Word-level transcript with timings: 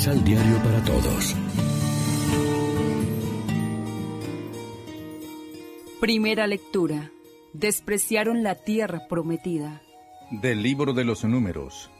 Misal 0.00 0.24
Diario 0.24 0.56
para 0.62 0.82
Todos. 0.82 1.36
Primera 6.00 6.46
lectura. 6.46 7.10
Despreciaron 7.52 8.42
la 8.42 8.54
tierra 8.54 9.02
prometida. 9.10 9.82
Del 10.30 10.62
libro 10.62 10.94
de 10.94 11.04
los 11.04 11.22
números. 11.24 11.90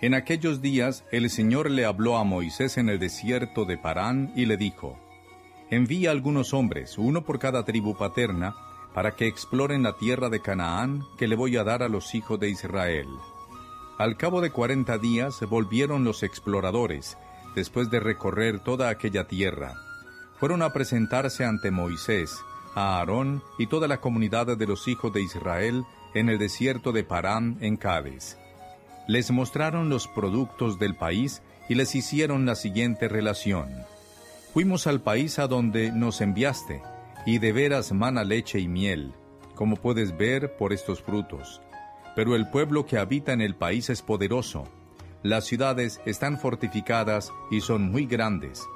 En 0.00 0.14
aquellos 0.14 0.62
días 0.62 1.04
el 1.12 1.28
Señor 1.28 1.70
le 1.70 1.84
habló 1.84 2.16
a 2.16 2.24
Moisés 2.24 2.78
en 2.78 2.88
el 2.88 2.98
desierto 2.98 3.66
de 3.66 3.76
Parán 3.76 4.32
y 4.34 4.46
le 4.46 4.56
dijo, 4.56 4.98
Envía 5.68 6.10
algunos 6.10 6.54
hombres, 6.54 6.96
uno 6.96 7.22
por 7.22 7.38
cada 7.38 7.66
tribu 7.66 7.94
paterna, 7.98 8.54
para 8.94 9.14
que 9.14 9.26
exploren 9.26 9.82
la 9.82 9.98
tierra 9.98 10.30
de 10.30 10.40
Canaán 10.40 11.02
que 11.18 11.28
le 11.28 11.36
voy 11.36 11.58
a 11.58 11.64
dar 11.64 11.82
a 11.82 11.90
los 11.90 12.14
hijos 12.14 12.40
de 12.40 12.48
Israel. 12.48 13.08
Al 13.98 14.16
cabo 14.16 14.40
de 14.40 14.50
cuarenta 14.50 14.96
días 14.96 15.38
volvieron 15.50 16.02
los 16.02 16.22
exploradores, 16.22 17.18
después 17.54 17.90
de 17.90 18.00
recorrer 18.00 18.60
toda 18.60 18.88
aquella 18.88 19.24
tierra. 19.24 19.74
Fueron 20.38 20.62
a 20.62 20.72
presentarse 20.72 21.44
ante 21.44 21.70
Moisés, 21.70 22.36
a 22.74 22.98
Aarón 22.98 23.42
y 23.58 23.66
toda 23.66 23.88
la 23.88 24.00
comunidad 24.00 24.56
de 24.56 24.66
los 24.66 24.88
hijos 24.88 25.12
de 25.12 25.22
Israel 25.22 25.84
en 26.14 26.28
el 26.28 26.38
desierto 26.38 26.92
de 26.92 27.04
Parán 27.04 27.58
en 27.60 27.76
Cádiz. 27.76 28.36
Les 29.08 29.30
mostraron 29.30 29.88
los 29.88 30.08
productos 30.08 30.78
del 30.78 30.94
país 30.94 31.42
y 31.68 31.74
les 31.74 31.94
hicieron 31.94 32.46
la 32.46 32.54
siguiente 32.54 33.08
relación. 33.08 33.68
Fuimos 34.52 34.86
al 34.86 35.00
país 35.00 35.38
a 35.38 35.46
donde 35.46 35.90
nos 35.92 36.20
enviaste, 36.20 36.82
y 37.24 37.38
de 37.38 37.52
veras 37.52 37.92
mana 37.92 38.24
leche 38.24 38.58
y 38.58 38.68
miel, 38.68 39.12
como 39.54 39.76
puedes 39.76 40.16
ver 40.16 40.56
por 40.56 40.72
estos 40.72 41.00
frutos. 41.00 41.60
Pero 42.14 42.36
el 42.36 42.48
pueblo 42.50 42.84
que 42.84 42.98
habita 42.98 43.32
en 43.32 43.40
el 43.40 43.54
país 43.54 43.88
es 43.90 44.02
poderoso. 44.02 44.68
Las 45.22 45.44
ciudades 45.44 46.00
están 46.04 46.36
fortificadas 46.38 47.32
y 47.50 47.60
son 47.60 47.90
muy 47.92 48.06
grandes. 48.06 48.66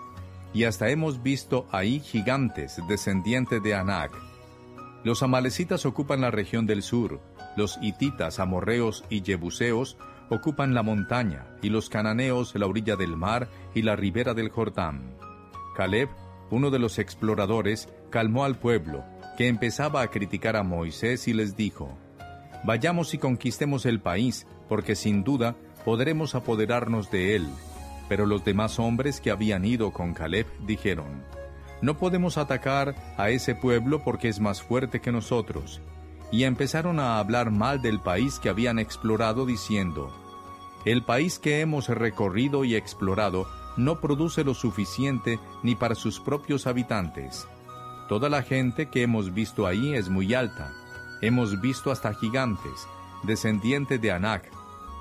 Y 0.55 0.63
hasta 0.65 0.89
hemos 0.91 1.23
visto 1.23 1.67
ahí 1.73 1.99
gigantes 1.99 2.81
descendientes 2.89 3.61
de 3.63 3.75
Anak. 3.75 4.13
Los 5.03 5.25
amalecitas 5.25 5.87
ocupan 5.87 6.21
la 6.21 6.31
región 6.31 6.67
del 6.67 6.83
sur, 6.83 7.21
los 7.57 7.79
hititas, 7.83 8.39
amorreos 8.39 9.05
y 9.11 9.23
jebuseos 9.23 9.97
ocupan 10.31 10.75
la 10.75 10.83
montaña, 10.83 11.47
y 11.63 11.69
los 11.71 11.89
cananeos 11.89 12.55
la 12.55 12.67
orilla 12.67 12.97
del 12.97 13.17
mar 13.17 13.49
y 13.75 13.83
la 13.83 13.97
ribera 13.97 14.35
del 14.35 14.51
Jordán. 14.51 15.15
Caleb, 15.77 16.09
uno 16.51 16.71
de 16.71 16.79
los 16.79 16.99
exploradores, 16.99 17.89
calmó 18.11 18.45
al 18.45 18.57
pueblo, 18.57 19.05
que 19.37 19.49
empezaba 19.49 20.03
a 20.03 20.09
criticar 20.09 20.57
a 20.57 20.63
Moisés 20.63 21.29
y 21.29 21.35
les 21.35 21.57
dijo, 21.57 21.97
Vayamos 22.65 23.15
y 23.15 23.19
conquistemos 23.19 23.87
el 23.87 24.01
país, 24.01 24.47
porque 24.69 24.97
sin 24.97 25.23
duda 25.23 25.57
podremos 25.87 26.35
apoderarnos 26.35 27.13
de 27.13 27.37
él. 27.37 27.49
Pero 28.09 28.27
los 28.27 28.45
demás 28.45 28.81
hombres 28.81 29.21
que 29.21 29.31
habían 29.31 29.65
ido 29.65 29.93
con 29.93 30.15
Caleb 30.15 30.47
dijeron, 30.67 31.23
No 31.81 31.97
podemos 31.97 32.39
atacar 32.39 32.97
a 33.17 33.31
ese 33.31 33.55
pueblo 33.55 34.03
porque 34.03 34.29
es 34.29 34.41
más 34.41 34.61
fuerte 34.61 35.01
que 35.01 35.13
nosotros. 35.13 35.81
Y 36.33 36.43
empezaron 36.43 36.99
a 36.99 37.21
hablar 37.21 37.53
mal 37.53 37.83
del 37.83 38.01
país 38.01 38.41
que 38.41 38.49
habían 38.49 38.81
explorado 38.81 39.47
diciendo, 39.47 40.13
El 40.85 41.05
país 41.05 41.39
que 41.39 41.61
hemos 41.61 41.89
recorrido 41.89 42.65
y 42.65 42.75
explorado 42.75 43.47
no 43.77 44.01
produce 44.01 44.43
lo 44.43 44.55
suficiente 44.55 45.39
ni 45.63 45.77
para 45.77 45.95
sus 45.95 46.19
propios 46.19 46.67
habitantes. 46.67 47.47
Toda 48.09 48.29
la 48.29 48.43
gente 48.43 48.87
que 48.87 49.03
hemos 49.03 49.33
visto 49.33 49.69
ahí 49.69 49.95
es 49.95 50.09
muy 50.09 50.35
alta. 50.35 50.73
Hemos 51.23 51.61
visto 51.61 51.93
hasta 51.93 52.13
gigantes, 52.13 52.89
descendientes 53.23 54.01
de 54.01 54.11
Anak. 54.11 54.51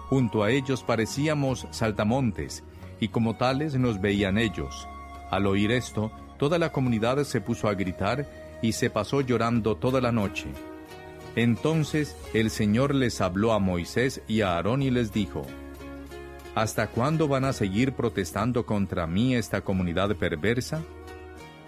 Junto 0.09 0.43
a 0.43 0.51
ellos 0.51 0.83
parecíamos 0.83 1.67
saltamontes, 1.71 2.63
y 2.99 3.09
como 3.09 3.35
tales 3.35 3.75
nos 3.75 3.99
veían 3.99 4.37
ellos. 4.37 4.87
Al 5.31 5.47
oír 5.47 5.71
esto, 5.71 6.11
toda 6.37 6.59
la 6.59 6.71
comunidad 6.71 7.23
se 7.23 7.41
puso 7.41 7.67
a 7.67 7.73
gritar 7.73 8.27
y 8.61 8.73
se 8.73 8.89
pasó 8.89 9.21
llorando 9.21 9.75
toda 9.75 10.01
la 10.01 10.11
noche. 10.11 10.47
Entonces 11.35 12.15
el 12.33 12.49
Señor 12.49 12.95
les 12.95 13.19
habló 13.19 13.51
a 13.51 13.59
Moisés 13.59 14.21
y 14.27 14.41
a 14.41 14.55
Aarón 14.55 14.81
y 14.81 14.91
les 14.91 15.11
dijo, 15.11 15.45
¿Hasta 16.55 16.87
cuándo 16.87 17.27
van 17.27 17.43
a 17.43 17.51
seguir 17.51 17.93
protestando 17.93 18.65
contra 18.65 19.07
mí 19.07 19.35
esta 19.35 19.61
comunidad 19.61 20.15
perversa? 20.15 20.81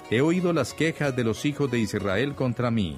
He 0.09 0.21
oído 0.21 0.53
las 0.53 0.73
quejas 0.73 1.13
de 1.13 1.25
los 1.25 1.43
hijos 1.43 1.69
de 1.69 1.79
Israel 1.79 2.35
contra 2.35 2.71
mí. 2.71 2.97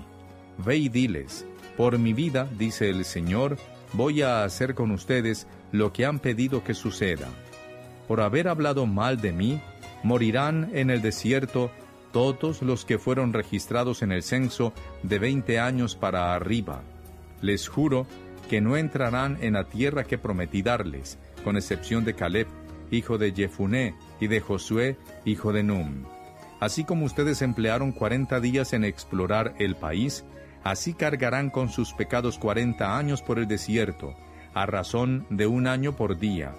Ve 0.64 0.78
y 0.78 0.90
diles, 0.90 1.48
por 1.76 1.98
mi 1.98 2.14
vida, 2.14 2.48
dice 2.60 2.90
el 2.90 3.06
Señor, 3.06 3.58
voy 3.94 4.22
a 4.22 4.44
hacer 4.44 4.76
con 4.76 4.92
ustedes 4.92 5.48
lo 5.72 5.94
que 5.94 6.06
han 6.06 6.20
pedido 6.20 6.64
que 6.64 6.74
suceda. 6.74 7.28
Por 8.08 8.22
haber 8.22 8.48
hablado 8.48 8.86
mal 8.86 9.22
de 9.22 9.32
mí, 9.32 9.62
morirán 10.04 10.72
en 10.74 10.90
el 10.90 11.02
desierto 11.02 11.72
todos 12.12 12.62
los 12.62 12.86
que 12.86 12.98
fueron 12.98 13.34
registrados 13.34 14.02
en 14.02 14.12
el 14.12 14.24
censo 14.24 14.74
de 15.04 15.20
veinte 15.20 15.60
años 15.60 15.96
para 15.96 16.34
arriba. 16.34 16.82
Les 17.42 17.68
juro 17.68 18.08
que 18.50 18.62
no 18.62 18.78
entrarán 18.78 19.38
en 19.42 19.54
la 19.54 19.66
tierra 19.66 20.04
que 20.04 20.18
prometí 20.18 20.64
darles, 20.64 21.20
con 21.44 21.56
excepción 21.56 22.04
de 22.04 22.16
Caleb, 22.16 22.48
hijo 22.90 23.20
de 23.20 23.32
Jefuné, 23.32 23.94
y 24.20 24.28
de 24.28 24.40
Josué, 24.40 24.98
hijo 25.24 25.54
de 25.54 25.62
Num. 25.62 26.06
Así 26.60 26.84
como 26.84 27.06
ustedes 27.06 27.42
emplearon 27.42 27.92
cuarenta 27.92 28.40
días 28.40 28.74
en 28.74 28.84
explorar 28.84 29.54
el 29.60 29.76
país, 29.76 30.26
así 30.64 30.94
cargarán 30.94 31.50
con 31.50 31.70
sus 31.70 31.94
pecados 31.94 32.38
cuarenta 32.38 32.98
años 32.98 33.22
por 33.22 33.40
el 33.40 33.48
desierto, 33.48 34.14
a 34.54 34.66
razón 34.66 35.26
de 35.30 35.48
un 35.48 35.68
año 35.68 35.96
por 35.96 36.18
día. 36.18 36.56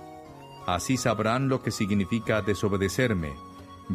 Así 0.67 0.97
sabrán 0.97 1.49
lo 1.49 1.63
que 1.63 1.71
significa 1.71 2.43
desobedecerme. 2.43 3.33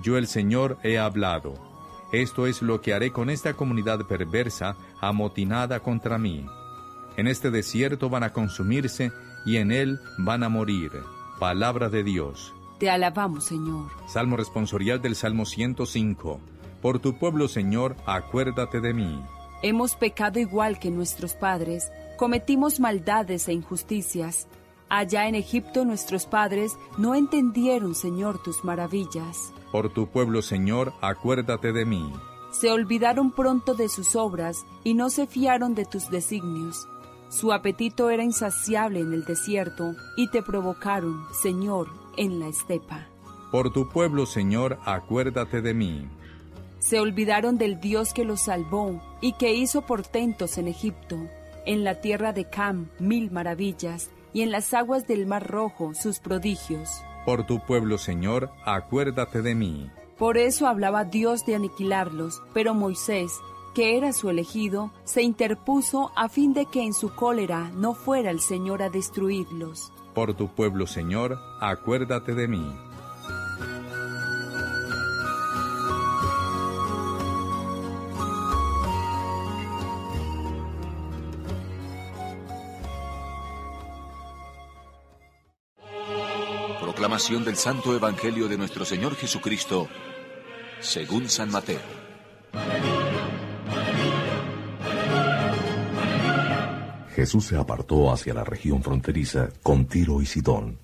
Yo 0.02 0.18
el 0.18 0.28
Señor 0.28 0.78
he 0.84 0.98
hablado. 0.98 1.54
Esto 2.12 2.48
es 2.48 2.62
lo 2.62 2.82
que 2.82 2.94
haré 2.94 3.12
con 3.12 3.30
esta 3.30 3.54
comunidad 3.54 4.06
perversa, 4.08 4.76
amotinada 5.02 5.80
contra 5.80 6.18
mí. 6.18 6.46
En 7.18 7.28
este 7.28 7.50
desierto 7.50 8.10
van 8.10 8.24
a 8.24 8.34
consumirse 8.34 9.12
y 9.46 9.58
en 9.58 9.72
él 9.72 10.00
van 10.18 10.44
a 10.44 10.50
morir. 10.50 10.92
Palabra 11.40 11.90
de 11.90 12.04
Dios. 12.04 12.54
Te 12.80 12.90
alabamos, 12.90 13.46
Señor. 13.46 13.90
Salmo 14.08 14.36
responsorial 14.36 15.02
del 15.02 15.16
Salmo 15.16 15.46
105. 15.46 16.40
Por 16.82 17.00
tu 17.00 17.18
pueblo, 17.18 17.48
Señor, 17.48 17.96
acuérdate 18.06 18.82
de 18.82 18.94
mí. 18.94 19.22
Hemos 19.68 19.96
pecado 19.96 20.38
igual 20.38 20.78
que 20.78 20.92
nuestros 20.92 21.34
padres, 21.34 21.92
cometimos 22.18 22.80
maldades 22.80 23.48
e 23.48 23.54
injusticias. 23.54 24.48
Allá 24.90 25.28
en 25.28 25.34
Egipto 25.34 25.86
nuestros 25.86 26.28
padres 26.28 26.78
no 27.00 27.16
entendieron, 27.16 27.96
Señor, 27.96 28.44
tus 28.44 28.64
maravillas. 28.64 29.52
Por 29.72 29.92
tu 29.92 30.06
pueblo, 30.06 30.44
Señor, 30.44 30.94
acuérdate 31.02 31.74
de 31.74 31.84
mí. 31.84 32.14
Se 32.52 32.70
olvidaron 32.70 33.32
pronto 33.32 33.74
de 33.74 33.90
sus 33.90 34.16
obras 34.16 34.68
y 34.84 34.94
no 34.94 35.10
se 35.10 35.26
fiaron 35.26 35.74
de 35.74 35.86
tus 35.86 36.12
designios. 36.12 36.88
Su 37.30 37.52
apetito 37.52 38.12
era 38.12 38.22
insaciable 38.22 39.00
en 39.00 39.14
el 39.14 39.26
desierto 39.26 39.96
y 40.16 40.30
te 40.30 40.44
provocaron, 40.44 41.24
Señor, 41.42 41.88
en 42.18 42.40
la 42.40 42.50
estepa. 42.50 43.08
Por 43.52 43.74
tu 43.74 43.90
pueblo, 43.90 44.28
Señor, 44.28 44.78
acuérdate 44.86 45.64
de 45.64 45.74
mí. 45.74 46.08
Se 46.86 47.00
olvidaron 47.00 47.58
del 47.58 47.80
Dios 47.80 48.14
que 48.14 48.26
los 48.26 48.42
salvó 48.42 49.02
y 49.20 49.34
que 49.34 49.56
hizo 49.56 49.88
portentos 49.88 50.60
en 50.60 50.68
Egipto, 50.68 51.18
en 51.66 51.84
la 51.84 52.00
tierra 52.00 52.32
de 52.32 52.46
Cam 52.46 52.92
mil 53.00 53.32
maravillas 53.32 54.12
y 54.34 54.44
en 54.44 54.52
las 54.52 54.72
aguas 54.76 55.08
del 55.08 55.26
Mar 55.26 55.48
Rojo 55.48 55.96
sus 55.96 56.20
prodigios. 56.20 57.02
Por 57.26 57.48
tu 57.48 57.60
pueblo, 57.60 57.98
Señor, 57.98 58.52
acuérdate 58.66 59.42
de 59.42 59.56
mí. 59.56 59.90
Por 60.20 60.38
eso 60.38 60.68
hablaba 60.68 61.06
Dios 61.06 61.44
de 61.48 61.56
aniquilarlos, 61.56 62.44
pero 62.54 62.76
Moisés, 62.76 63.32
que 63.74 63.98
era 63.98 64.14
su 64.14 64.30
elegido, 64.30 64.94
se 65.06 65.24
interpuso 65.24 66.12
a 66.16 66.30
fin 66.30 66.54
de 66.54 66.68
que 66.68 66.84
en 66.84 66.94
su 66.94 67.16
cólera 67.16 67.72
no 67.74 67.96
fuera 67.96 68.30
el 68.30 68.42
Señor 68.42 68.84
a 68.84 68.92
destruirlos. 68.92 69.92
Por 70.14 70.36
tu 70.36 70.54
pueblo, 70.54 70.86
Señor, 70.86 71.40
acuérdate 71.62 72.36
de 72.36 72.48
mí. 72.48 72.72
Proclamación 86.96 87.44
del 87.44 87.58
Santo 87.58 87.94
Evangelio 87.94 88.48
de 88.48 88.58
nuestro 88.58 88.86
Señor 88.86 89.18
Jesucristo, 89.18 89.90
según 90.80 91.28
San 91.28 91.52
Mateo. 91.52 91.82
Jesús 97.14 97.48
se 97.48 97.58
apartó 97.58 98.14
hacia 98.14 98.34
la 98.34 98.46
región 98.46 98.82
fronteriza 98.82 99.50
con 99.62 99.88
Tiro 99.88 100.22
y 100.22 100.26
Sidón. 100.26 100.78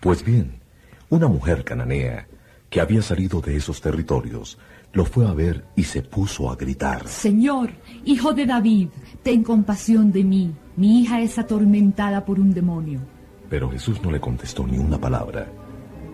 Pues 0.00 0.24
bien, 0.24 0.62
una 1.10 1.28
mujer 1.28 1.62
cananea 1.62 2.26
que 2.70 2.80
había 2.80 3.02
salido 3.02 3.42
de 3.42 3.58
esos 3.58 3.82
territorios 3.82 4.56
lo 4.94 5.04
fue 5.04 5.28
a 5.28 5.34
ver 5.34 5.66
y 5.76 5.82
se 5.82 6.00
puso 6.00 6.50
a 6.50 6.56
gritar. 6.56 7.06
Señor, 7.06 7.68
hijo 8.06 8.32
de 8.32 8.46
David, 8.46 8.88
ten 9.22 9.44
compasión 9.44 10.10
de 10.10 10.24
mí. 10.24 10.54
Mi 10.76 11.02
hija 11.02 11.20
es 11.20 11.38
atormentada 11.38 12.24
por 12.24 12.40
un 12.40 12.54
demonio. 12.54 13.13
Pero 13.48 13.70
Jesús 13.70 14.02
no 14.02 14.10
le 14.10 14.20
contestó 14.20 14.66
ni 14.66 14.78
una 14.78 14.98
palabra. 14.98 15.46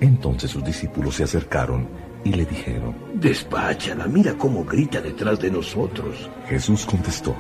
Entonces 0.00 0.50
sus 0.50 0.65
discípulos 0.65 1.17
se 1.17 1.25
acercaron 1.25 1.88
y 2.25 2.32
le 2.32 2.44
dijeron, 2.44 2.94
Despáchala, 3.15 4.06
mira 4.06 4.37
cómo 4.37 4.65
grita 4.65 5.00
detrás 5.00 5.41
de 5.41 5.50
nosotros. 5.50 6.29
Jesús 6.49 6.85
contestó, 6.87 7.35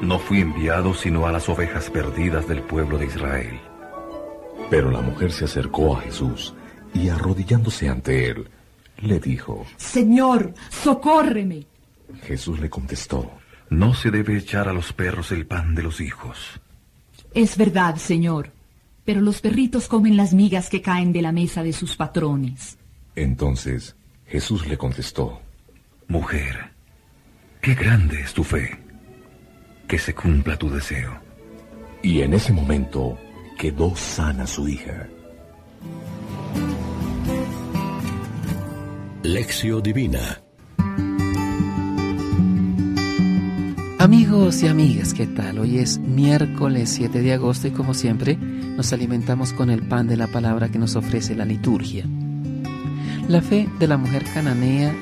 No 0.00 0.18
fui 0.18 0.40
enviado 0.40 0.94
sino 0.94 1.26
a 1.26 1.32
las 1.32 1.48
ovejas 1.48 1.90
perdidas 1.90 2.48
del 2.48 2.62
pueblo 2.62 2.98
de 2.98 3.06
Israel. 3.06 3.60
Pero 4.70 4.90
la 4.90 5.00
mujer 5.00 5.32
se 5.32 5.44
acercó 5.44 5.96
a 5.96 6.00
Jesús 6.00 6.54
y 6.94 7.08
arrodillándose 7.08 7.88
ante 7.88 8.28
él, 8.28 8.48
le 8.98 9.18
dijo, 9.18 9.66
Señor, 9.76 10.54
socórreme. 10.70 11.66
Jesús 12.22 12.60
le 12.60 12.70
contestó, 12.70 13.30
No 13.70 13.94
se 13.94 14.10
debe 14.10 14.36
echar 14.36 14.68
a 14.68 14.72
los 14.72 14.92
perros 14.92 15.32
el 15.32 15.46
pan 15.46 15.74
de 15.74 15.82
los 15.82 16.00
hijos. 16.00 16.60
Es 17.34 17.56
verdad, 17.56 17.96
Señor, 17.96 18.50
pero 19.04 19.20
los 19.20 19.40
perritos 19.40 19.88
comen 19.88 20.16
las 20.16 20.32
migas 20.34 20.68
que 20.68 20.82
caen 20.82 21.12
de 21.12 21.22
la 21.22 21.32
mesa 21.32 21.62
de 21.62 21.72
sus 21.72 21.96
patrones. 21.96 22.78
Entonces 23.16 23.96
Jesús 24.26 24.66
le 24.66 24.78
contestó, 24.78 25.40
Mujer, 26.08 26.70
qué 27.60 27.74
grande 27.74 28.20
es 28.20 28.32
tu 28.32 28.44
fe. 28.44 28.78
Que 29.88 29.98
se 29.98 30.14
cumpla 30.14 30.56
tu 30.56 30.70
deseo. 30.70 31.20
y 32.02 32.22
en 32.22 32.34
ese 32.34 32.52
momento 32.52 33.16
quedó 33.56 33.94
sana 33.94 34.44
su 34.46 34.66
hija. 34.68 35.08
Lección 39.22 39.82
Divina 39.82 40.41
Amigos 44.02 44.64
y 44.64 44.66
amigas, 44.66 45.14
¿qué 45.14 45.28
tal? 45.28 45.60
Hoy 45.60 45.78
es 45.78 46.00
miércoles 46.00 46.90
7 46.90 47.22
de 47.22 47.34
agosto 47.34 47.68
y 47.68 47.70
como 47.70 47.94
siempre 47.94 48.36
nos 48.36 48.92
alimentamos 48.92 49.52
con 49.52 49.70
el 49.70 49.86
pan 49.86 50.08
de 50.08 50.16
la 50.16 50.26
palabra 50.26 50.68
que 50.70 50.80
nos 50.80 50.96
ofrece 50.96 51.36
la 51.36 51.44
liturgia. 51.44 52.04
La 53.28 53.40
fe 53.42 53.68
de 53.78 53.86
la 53.86 53.98
mujer 53.98 54.24
cananea 54.34 54.92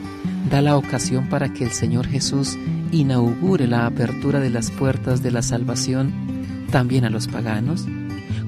da 0.50 0.60
la 0.60 0.76
ocasión 0.76 1.30
para 1.30 1.50
que 1.50 1.64
el 1.64 1.70
Señor 1.70 2.08
Jesús 2.08 2.58
inaugure 2.92 3.66
la 3.66 3.86
apertura 3.86 4.38
de 4.38 4.50
las 4.50 4.70
puertas 4.70 5.22
de 5.22 5.30
la 5.30 5.40
salvación 5.40 6.12
también 6.70 7.06
a 7.06 7.10
los 7.10 7.26
paganos, 7.26 7.86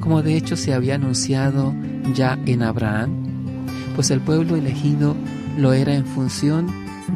como 0.00 0.20
de 0.20 0.36
hecho 0.36 0.58
se 0.58 0.74
había 0.74 0.96
anunciado 0.96 1.74
ya 2.12 2.38
en 2.44 2.62
Abraham, 2.62 3.24
pues 3.94 4.10
el 4.10 4.20
pueblo 4.20 4.56
elegido 4.56 5.16
lo 5.56 5.72
era 5.72 5.94
en 5.94 6.04
función 6.04 6.66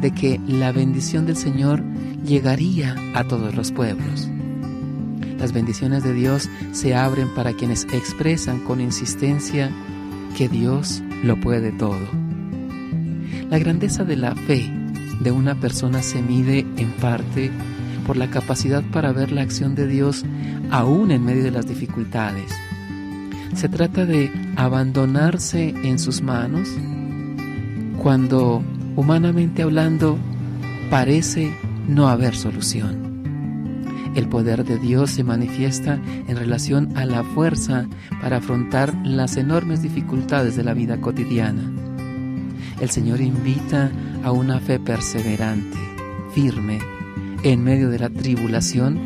de 0.01 0.09
que 0.09 0.41
la 0.47 0.71
bendición 0.71 1.27
del 1.27 1.37
Señor 1.37 1.83
llegaría 2.25 2.95
a 3.13 3.23
todos 3.23 3.55
los 3.55 3.71
pueblos. 3.71 4.29
Las 5.39 5.53
bendiciones 5.53 6.03
de 6.03 6.13
Dios 6.13 6.49
se 6.71 6.95
abren 6.95 7.33
para 7.35 7.53
quienes 7.53 7.85
expresan 7.93 8.59
con 8.59 8.81
insistencia 8.81 9.71
que 10.35 10.49
Dios 10.49 11.03
lo 11.23 11.39
puede 11.39 11.71
todo. 11.71 12.07
La 13.49 13.59
grandeza 13.59 14.03
de 14.03 14.17
la 14.17 14.35
fe 14.35 14.69
de 15.21 15.31
una 15.31 15.55
persona 15.55 16.01
se 16.01 16.21
mide 16.21 16.59
en 16.77 16.91
parte 16.99 17.51
por 18.05 18.17
la 18.17 18.29
capacidad 18.29 18.83
para 18.91 19.11
ver 19.11 19.31
la 19.31 19.41
acción 19.41 19.75
de 19.75 19.87
Dios 19.87 20.25
aún 20.71 21.11
en 21.11 21.23
medio 21.23 21.43
de 21.43 21.51
las 21.51 21.67
dificultades. 21.67 22.51
Se 23.55 23.69
trata 23.69 24.05
de 24.05 24.31
abandonarse 24.55 25.69
en 25.69 25.99
sus 25.99 26.21
manos 26.21 26.69
cuando, 28.01 28.63
humanamente 28.95 29.63
hablando, 29.63 30.17
parece 30.89 31.51
no 31.87 32.07
haber 32.07 32.35
solución. 32.35 33.17
El 34.15 34.27
poder 34.27 34.65
de 34.65 34.79
Dios 34.79 35.11
se 35.11 35.23
manifiesta 35.23 35.99
en 36.27 36.35
relación 36.35 36.97
a 36.97 37.05
la 37.05 37.23
fuerza 37.23 37.87
para 38.21 38.37
afrontar 38.37 38.93
las 39.03 39.37
enormes 39.37 39.81
dificultades 39.81 40.55
de 40.55 40.63
la 40.63 40.73
vida 40.73 40.99
cotidiana. 40.99 41.71
El 42.81 42.89
Señor 42.89 43.21
invita 43.21 43.91
a 44.23 44.31
una 44.31 44.59
fe 44.59 44.79
perseverante, 44.79 45.77
firme, 46.33 46.79
en 47.43 47.63
medio 47.63 47.89
de 47.89 47.99
la 47.99 48.09
tribulación, 48.09 48.97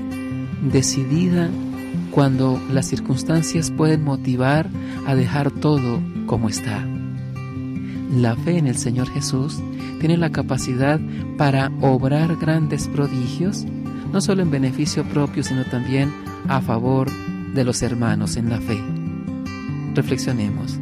decidida 0.72 1.50
cuando 2.12 2.62
las 2.72 2.88
circunstancias 2.88 3.72
pueden 3.72 4.04
motivar 4.04 4.69
a 5.06 5.16
dejar 5.16 5.51
todo 5.51 6.00
como 6.25 6.50
está. 6.50 6.86
La 8.16 8.36
fe 8.36 8.58
en 8.58 8.68
el 8.68 8.75
Señor 8.75 9.10
Jesús 9.10 9.62
tiene 10.00 10.18
la 10.18 10.31
capacidad 10.31 11.00
para 11.38 11.72
obrar 11.80 12.36
grandes 12.36 12.90
prodigios, 12.90 13.66
no 14.12 14.19
solo 14.19 14.42
en 14.42 14.52
beneficio 14.52 15.06
propio, 15.06 15.44
sino 15.44 15.63
también 15.63 16.12
a 16.50 16.60
favor 16.60 17.10
de 17.54 17.63
los 17.63 17.81
hermanos 17.81 18.36
en 18.36 18.50
la 18.50 18.60
fe. 18.60 18.81
Reflexionemos. 19.96 20.78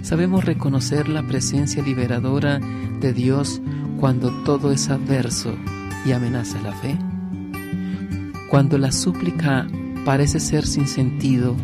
Sabemos 0.00 0.44
reconocer 0.44 1.08
la 1.08 1.22
presencia 1.22 1.82
liberadora 1.82 2.58
de 3.00 3.12
Dios 3.12 3.60
cuando 4.00 4.30
todo 4.44 4.72
es 4.72 4.88
adverso 4.88 5.54
y 6.06 6.12
amenaza 6.12 6.60
la 6.62 6.72
fe. 6.72 6.98
Cuando 8.48 8.78
la 8.78 8.90
súplica 8.90 9.66
parece 10.04 10.40
ser 10.40 10.66
sin 10.66 10.86
sentido, 10.86 11.54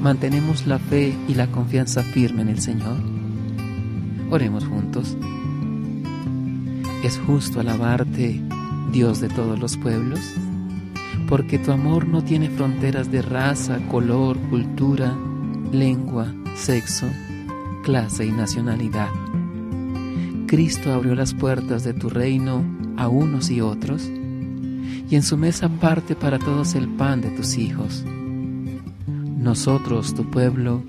mantenemos 0.00 0.66
la 0.66 0.78
fe 0.78 1.14
y 1.28 1.34
la 1.34 1.48
confianza 1.48 2.02
firme 2.02 2.42
en 2.42 2.48
el 2.48 2.60
Señor. 2.60 3.11
Oremos 4.32 4.64
juntos. 4.64 5.14
Es 7.04 7.20
justo 7.26 7.60
alabarte, 7.60 8.40
Dios 8.90 9.20
de 9.20 9.28
todos 9.28 9.58
los 9.58 9.76
pueblos, 9.76 10.20
porque 11.28 11.58
tu 11.58 11.70
amor 11.70 12.08
no 12.08 12.24
tiene 12.24 12.48
fronteras 12.48 13.12
de 13.12 13.20
raza, 13.20 13.78
color, 13.90 14.38
cultura, 14.48 15.14
lengua, 15.70 16.32
sexo, 16.54 17.08
clase 17.84 18.24
y 18.24 18.32
nacionalidad. 18.32 19.10
Cristo 20.46 20.94
abrió 20.94 21.14
las 21.14 21.34
puertas 21.34 21.84
de 21.84 21.92
tu 21.92 22.08
reino 22.08 22.64
a 22.96 23.08
unos 23.08 23.50
y 23.50 23.60
otros, 23.60 24.10
y 25.10 25.14
en 25.14 25.22
su 25.22 25.36
mesa 25.36 25.68
parte 25.68 26.16
para 26.16 26.38
todos 26.38 26.74
el 26.74 26.88
pan 26.88 27.20
de 27.20 27.32
tus 27.32 27.58
hijos. 27.58 28.02
Nosotros, 29.36 30.14
tu 30.14 30.30
pueblo, 30.30 30.82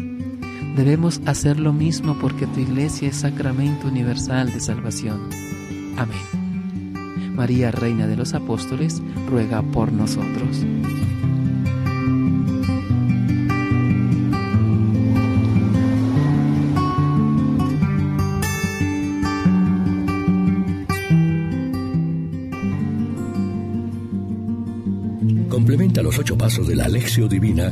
debemos 0.76 1.22
hacer 1.26 1.60
lo 1.60 1.74
mismo 1.74 2.18
porque 2.20 2.48
tu 2.48 2.60
iglesia 2.60 3.10
es 3.10 3.18
sacramento 3.18 3.88
universal 3.88 4.52
de 4.52 4.60
salvación. 4.60 5.30
Amén. 5.98 7.34
María, 7.36 7.72
Reina 7.72 8.08
de 8.08 8.16
los 8.16 8.34
Apóstoles, 8.34 9.02
ruega 9.30 9.62
por 9.62 9.92
nosotros. 9.92 10.66
Complementa 25.50 26.02
los 26.02 26.20
ocho 26.20 26.38
pasos 26.38 26.68
de 26.68 26.76
la 26.76 26.86
Alexio 26.86 27.28
Divina 27.28 27.72